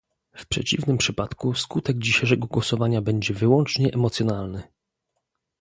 [0.37, 4.63] W przeciwnym przypadku skutek dzisiejszego głosowania będzie wyłącznie emocjonalny